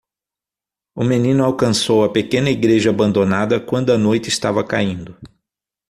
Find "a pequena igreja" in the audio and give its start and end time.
2.03-2.89